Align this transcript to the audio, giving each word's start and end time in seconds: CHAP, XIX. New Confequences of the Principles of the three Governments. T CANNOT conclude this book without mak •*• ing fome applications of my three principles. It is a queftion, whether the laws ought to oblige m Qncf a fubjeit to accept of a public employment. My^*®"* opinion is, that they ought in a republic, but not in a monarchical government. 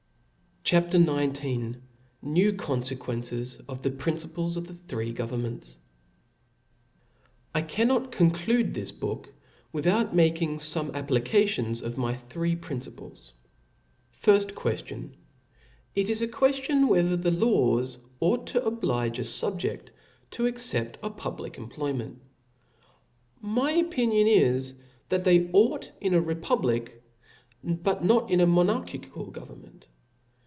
CHAP, 0.63 0.89
XIX. 0.93 1.75
New 2.21 2.53
Confequences 2.53 3.59
of 3.67 3.81
the 3.81 3.89
Principles 3.91 4.55
of 4.55 4.67
the 4.67 4.73
three 4.73 5.11
Governments. 5.11 5.79
T 7.53 7.61
CANNOT 7.63 8.09
conclude 8.11 8.73
this 8.73 8.91
book 8.93 9.33
without 9.73 10.15
mak 10.15 10.35
•*• 10.35 10.41
ing 10.41 10.59
fome 10.59 10.93
applications 10.93 11.81
of 11.81 11.97
my 11.97 12.15
three 12.15 12.55
principles. 12.55 13.33
It 14.23 14.53
is 16.09 16.21
a 16.21 16.27
queftion, 16.27 16.87
whether 16.87 17.17
the 17.17 17.31
laws 17.31 17.97
ought 18.21 18.47
to 18.47 18.63
oblige 18.63 19.19
m 19.19 19.25
Qncf 19.25 19.47
a 19.47 19.51
fubjeit 19.57 19.87
to 20.29 20.45
accept 20.45 20.97
of 20.97 21.11
a 21.11 21.15
public 21.15 21.57
employment. 21.57 22.21
My^*®"* 23.43 23.81
opinion 23.81 24.27
is, 24.27 24.75
that 25.09 25.25
they 25.25 25.49
ought 25.51 25.91
in 25.99 26.13
a 26.13 26.21
republic, 26.21 27.03
but 27.61 28.05
not 28.05 28.29
in 28.31 28.39
a 28.39 28.47
monarchical 28.47 29.25
government. 29.31 29.87